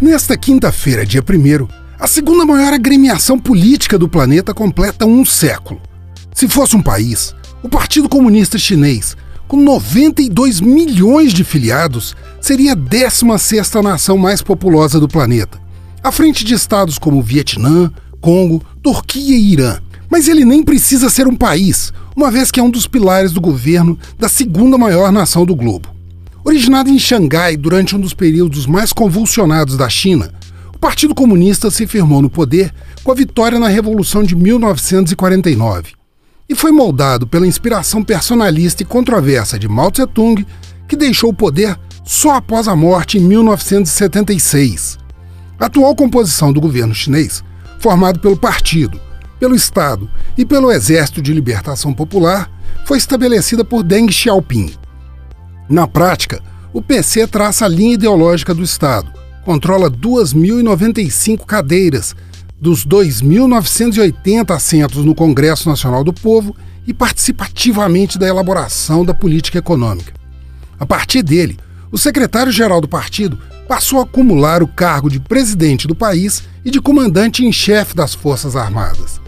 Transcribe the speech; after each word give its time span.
Nesta 0.00 0.34
quinta-feira, 0.34 1.04
dia 1.04 1.22
1, 1.22 1.68
a 1.98 2.06
segunda 2.06 2.46
maior 2.46 2.72
agremiação 2.72 3.38
política 3.38 3.98
do 3.98 4.08
planeta 4.08 4.54
completa 4.54 5.04
um 5.04 5.26
século. 5.26 5.78
Se 6.32 6.48
fosse 6.48 6.74
um 6.74 6.80
país, 6.80 7.34
o 7.62 7.68
Partido 7.68 8.08
Comunista 8.08 8.56
Chinês, 8.56 9.14
com 9.46 9.58
92 9.58 10.62
milhões 10.62 11.34
de 11.34 11.44
filiados, 11.44 12.16
seria 12.40 12.72
a 12.72 12.74
16 12.74 13.74
nação 13.84 14.16
mais 14.16 14.40
populosa 14.40 14.98
do 14.98 15.06
planeta, 15.06 15.60
à 16.02 16.10
frente 16.10 16.46
de 16.46 16.54
estados 16.54 16.96
como 16.96 17.20
Vietnã, 17.20 17.92
Congo, 18.22 18.64
Turquia 18.82 19.36
e 19.36 19.52
Irã. 19.52 19.80
Mas 20.08 20.28
ele 20.28 20.46
nem 20.46 20.62
precisa 20.62 21.10
ser 21.10 21.28
um 21.28 21.36
país, 21.36 21.92
uma 22.16 22.30
vez 22.30 22.50
que 22.50 22.58
é 22.58 22.62
um 22.62 22.70
dos 22.70 22.86
pilares 22.86 23.32
do 23.32 23.40
governo 23.40 23.98
da 24.18 24.30
segunda 24.30 24.78
maior 24.78 25.12
nação 25.12 25.44
do 25.44 25.54
globo. 25.54 25.99
Originado 26.50 26.90
em 26.90 26.98
Xangai 26.98 27.56
durante 27.56 27.94
um 27.94 28.00
dos 28.00 28.12
períodos 28.12 28.66
mais 28.66 28.92
convulsionados 28.92 29.76
da 29.76 29.88
China, 29.88 30.34
o 30.74 30.78
Partido 30.80 31.14
Comunista 31.14 31.70
se 31.70 31.86
firmou 31.86 32.20
no 32.20 32.28
poder 32.28 32.74
com 33.04 33.12
a 33.12 33.14
vitória 33.14 33.56
na 33.56 33.68
Revolução 33.68 34.24
de 34.24 34.34
1949 34.34 35.92
e 36.48 36.54
foi 36.56 36.72
moldado 36.72 37.24
pela 37.24 37.46
inspiração 37.46 38.02
personalista 38.02 38.82
e 38.82 38.84
controversa 38.84 39.60
de 39.60 39.68
Mao 39.68 39.92
Tse-tung, 39.92 40.44
que 40.88 40.96
deixou 40.96 41.30
o 41.30 41.34
poder 41.34 41.78
só 42.04 42.34
após 42.34 42.66
a 42.66 42.74
morte 42.74 43.16
em 43.16 43.20
1976. 43.20 44.98
A 45.56 45.66
atual 45.66 45.94
composição 45.94 46.52
do 46.52 46.60
governo 46.60 46.92
chinês, 46.92 47.44
formado 47.78 48.18
pelo 48.18 48.36
partido, 48.36 49.00
pelo 49.38 49.54
Estado 49.54 50.10
e 50.36 50.44
pelo 50.44 50.72
Exército 50.72 51.22
de 51.22 51.32
Libertação 51.32 51.94
Popular, 51.94 52.50
foi 52.84 52.98
estabelecida 52.98 53.64
por 53.64 53.84
Deng 53.84 54.10
Xiaoping. 54.10 54.79
Na 55.70 55.86
prática, 55.86 56.42
o 56.72 56.82
PC 56.82 57.28
traça 57.28 57.64
a 57.64 57.68
linha 57.68 57.94
ideológica 57.94 58.52
do 58.52 58.64
Estado, 58.64 59.08
controla 59.44 59.88
2.095 59.88 61.46
cadeiras 61.46 62.16
dos 62.60 62.84
2.980 62.84 64.50
assentos 64.50 65.04
no 65.04 65.14
Congresso 65.14 65.68
Nacional 65.68 66.02
do 66.02 66.12
Povo 66.12 66.56
e 66.84 66.92
participa 66.92 67.44
ativamente 67.44 68.18
da 68.18 68.26
elaboração 68.26 69.04
da 69.04 69.14
política 69.14 69.58
econômica. 69.58 70.12
A 70.76 70.84
partir 70.84 71.22
dele, 71.22 71.56
o 71.92 71.96
secretário-geral 71.96 72.80
do 72.80 72.88
partido 72.88 73.38
passou 73.68 74.00
a 74.00 74.02
acumular 74.02 74.64
o 74.64 74.68
cargo 74.68 75.08
de 75.08 75.20
presidente 75.20 75.86
do 75.86 75.94
país 75.94 76.42
e 76.64 76.70
de 76.72 76.80
comandante 76.80 77.46
em 77.46 77.52
chefe 77.52 77.94
das 77.94 78.12
Forças 78.12 78.56
Armadas. 78.56 79.20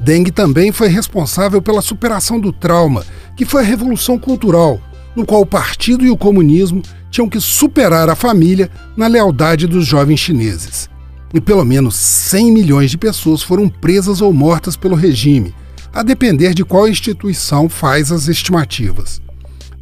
Deng 0.00 0.28
também 0.32 0.72
foi 0.72 0.88
responsável 0.88 1.62
pela 1.62 1.80
superação 1.80 2.40
do 2.40 2.52
trauma, 2.52 3.06
que 3.36 3.44
foi 3.44 3.62
a 3.62 3.64
Revolução 3.66 4.18
Cultural, 4.18 4.80
no 5.14 5.24
qual 5.24 5.42
o 5.42 5.46
partido 5.46 6.04
e 6.04 6.10
o 6.10 6.16
comunismo 6.16 6.82
tinham 7.10 7.28
que 7.28 7.40
superar 7.40 8.08
a 8.08 8.16
família 8.16 8.70
na 8.96 9.06
lealdade 9.06 9.66
dos 9.66 9.86
jovens 9.86 10.20
chineses. 10.20 10.88
E 11.32 11.40
pelo 11.40 11.64
menos 11.64 11.94
100 11.96 12.52
milhões 12.52 12.90
de 12.90 12.98
pessoas 12.98 13.42
foram 13.42 13.68
presas 13.68 14.20
ou 14.20 14.32
mortas 14.32 14.76
pelo 14.76 14.96
regime, 14.96 15.54
a 15.92 16.02
depender 16.02 16.54
de 16.54 16.64
qual 16.64 16.88
instituição 16.88 17.68
faz 17.68 18.10
as 18.10 18.28
estimativas. 18.28 19.22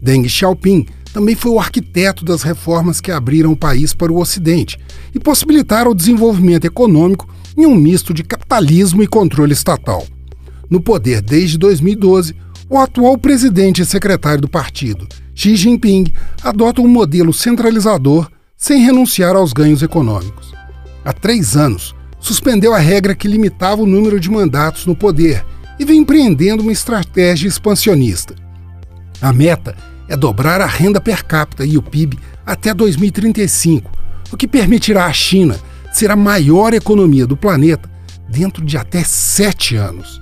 Deng 0.01 0.29
Xiaoping 0.29 0.87
também 1.13 1.35
foi 1.35 1.53
o 1.53 1.61
arquiteto 1.61 2.25
das 2.25 2.43
reformas 2.43 3.01
que 3.01 3.11
abriram 3.11 3.53
o 3.53 3.57
país 3.57 3.95
para 3.95 4.13
o 4.13 4.19
Ocidente 4.19 4.79
e 5.15 5.21
possibilitaram 5.21 5.91
o 5.91 5.95
desenvolvimento 5.95 6.67
econômico 6.67 7.29
em 7.57 7.67
um 7.67 7.75
misto 7.75 8.15
de 8.15 8.23
capitalismo 8.23 9.03
e 9.03 9.07
controle 9.07 9.53
estatal. 9.53 10.07
No 10.71 10.81
poder 10.81 11.21
desde 11.21 11.59
2012, 11.59 12.35
o 12.69 12.79
atual 12.79 13.19
presidente 13.19 13.83
e 13.83 13.87
secretário 13.87 14.41
do 14.41 14.49
partido, 14.49 15.07
Xi 15.35 15.57
Jinping, 15.57 16.13
adota 16.43 16.83
um 16.83 16.89
modelo 16.89 17.33
centralizador 17.33 18.31
sem 18.57 18.85
renunciar 18.85 19.35
aos 19.35 19.53
ganhos 19.53 19.83
econômicos. 19.83 20.53
Há 21.05 21.13
três 21.13 21.57
anos, 21.57 21.95
suspendeu 22.21 22.73
a 22.75 22.79
regra 22.79 23.15
que 23.15 23.27
limitava 23.27 23.83
o 23.83 23.87
número 23.87 24.21
de 24.21 24.31
mandatos 24.31 24.87
no 24.87 24.95
poder 24.95 25.45
e 25.79 25.85
vem 25.85 26.01
empreendendo 26.01 26.63
uma 26.63 26.71
estratégia 26.71 27.49
expansionista. 27.49 28.37
A 29.21 29.33
meta 29.33 29.77
é 30.09 30.17
dobrar 30.17 30.61
a 30.61 30.67
renda 30.67 31.01
per 31.01 31.25
capita 31.25 31.65
e 31.65 31.77
o 31.77 31.83
PIB 31.83 32.19
até 32.47 32.73
2035, 32.73 33.91
o 34.31 34.37
que 34.37 34.47
permitirá 34.47 35.07
à 35.07 35.13
China 35.13 35.59
ser 35.93 36.11
a 36.11 36.17
maior 36.17 36.73
economia 36.73 37.27
do 37.27 37.37
planeta 37.37 37.91
dentro 38.29 38.65
de 38.65 38.77
até 38.77 39.03
sete 39.03 39.77
anos. 39.77 40.22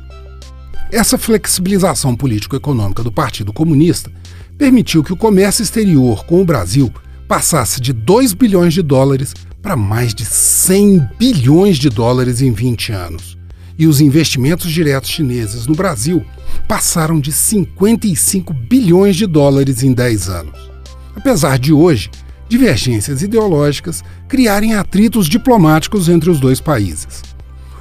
Essa 0.93 1.17
flexibilização 1.17 2.17
político-econômica 2.17 3.05
do 3.05 3.13
Partido 3.13 3.53
Comunista 3.53 4.11
permitiu 4.59 5.05
que 5.05 5.13
o 5.13 5.17
comércio 5.17 5.63
exterior 5.63 6.25
com 6.25 6.43
o 6.43 6.45
Brasil 6.45 6.93
passasse 7.29 7.81
de 7.81 7.93
2 7.93 8.35
bilhões 8.35 8.75
de 8.75 8.83
dólares 8.83 9.33
para 9.63 9.77
mais 9.77 10.13
de 10.13 10.25
100 10.25 11.09
bilhões 11.17 11.77
de 11.79 11.89
dólares 11.89 12.43
em 12.43 12.51
20 12.51 12.91
anos. 12.91 13.39
E 13.79 13.87
os 13.87 14.01
investimentos 14.01 14.71
diretos 14.73 15.11
chineses 15.11 15.65
no 15.69 15.77
Brasil 15.77 16.25
passaram 16.67 17.21
de 17.21 17.31
55 17.31 18.53
bilhões 18.53 19.15
de 19.15 19.27
dólares 19.27 19.85
em 19.85 19.93
10 19.93 20.29
anos. 20.29 20.71
Apesar 21.15 21.57
de 21.57 21.73
hoje, 21.73 22.11
divergências 22.49 23.23
ideológicas 23.23 24.03
criarem 24.29 24.75
atritos 24.75 25.29
diplomáticos 25.29 26.09
entre 26.09 26.29
os 26.29 26.41
dois 26.41 26.61
países. 26.61 27.23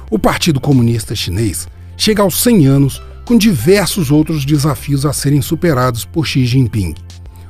O 0.08 0.18
Partido 0.18 0.60
Comunista 0.60 1.14
Chinês 1.16 1.66
chega 2.00 2.22
aos 2.22 2.42
100 2.42 2.66
anos 2.66 3.02
com 3.26 3.36
diversos 3.36 4.10
outros 4.10 4.46
desafios 4.46 5.04
a 5.04 5.12
serem 5.12 5.42
superados 5.42 6.02
por 6.06 6.26
Xi 6.26 6.46
Jinping. 6.46 6.94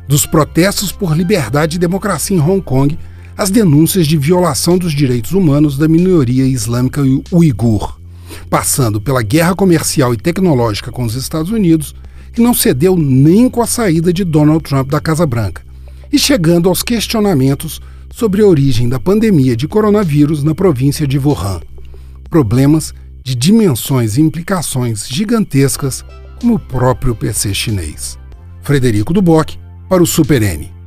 Dos 0.08 0.26
protestos 0.26 0.90
por 0.90 1.16
liberdade 1.16 1.76
e 1.76 1.78
democracia 1.78 2.36
em 2.36 2.40
Hong 2.40 2.60
Kong, 2.60 2.98
às 3.36 3.48
denúncias 3.48 4.08
de 4.08 4.16
violação 4.16 4.76
dos 4.76 4.92
direitos 4.92 5.30
humanos 5.30 5.78
da 5.78 5.86
minoria 5.86 6.44
islâmica 6.44 7.00
uigur, 7.30 7.96
passando 8.50 9.00
pela 9.00 9.22
guerra 9.22 9.54
comercial 9.54 10.12
e 10.12 10.16
tecnológica 10.16 10.90
com 10.90 11.04
os 11.04 11.14
Estados 11.14 11.52
Unidos, 11.52 11.94
que 12.32 12.42
não 12.42 12.52
cedeu 12.52 12.96
nem 12.96 13.48
com 13.48 13.62
a 13.62 13.68
saída 13.68 14.12
de 14.12 14.24
Donald 14.24 14.64
Trump 14.64 14.90
da 14.90 15.00
Casa 15.00 15.24
Branca, 15.24 15.62
e 16.12 16.18
chegando 16.18 16.68
aos 16.68 16.82
questionamentos 16.82 17.80
sobre 18.12 18.42
a 18.42 18.46
origem 18.46 18.88
da 18.88 18.98
pandemia 18.98 19.56
de 19.56 19.68
coronavírus 19.68 20.42
na 20.42 20.56
província 20.56 21.06
de 21.06 21.20
Wuhan. 21.20 21.60
Problemas 22.28 22.92
de 23.22 23.34
dimensões 23.34 24.16
e 24.16 24.20
implicações 24.20 25.06
gigantescas 25.06 26.04
como 26.40 26.54
o 26.54 26.58
próprio 26.58 27.14
PC 27.14 27.52
chinês. 27.54 28.18
Frederico 28.62 29.12
Duboc 29.12 29.56
para 29.88 30.02
o 30.02 30.06
Super 30.06 30.42
N. 30.42 30.79